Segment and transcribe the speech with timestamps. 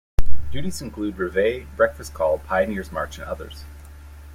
[0.51, 3.65] Duties include reveille, breakfast call, pioneer's march and others.